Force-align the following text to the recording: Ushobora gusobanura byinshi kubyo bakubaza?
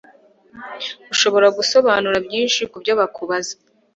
Ushobora 1.13 1.47
gusobanura 1.57 2.17
byinshi 2.27 2.61
kubyo 2.71 2.93
bakubaza? 2.99 3.53